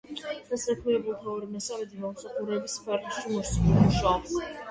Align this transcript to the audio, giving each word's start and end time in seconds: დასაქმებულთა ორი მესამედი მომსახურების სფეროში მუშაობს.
დასაქმებულთა 0.51 1.27
ორი 1.33 1.49
მესამედი 1.57 2.01
მომსახურების 2.05 2.79
სფეროში 2.79 3.69
მუშაობს. 3.77 4.35